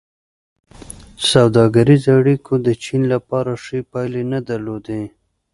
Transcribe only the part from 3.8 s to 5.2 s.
پایلې نه درلودې.